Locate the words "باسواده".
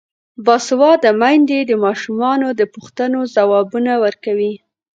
0.45-1.11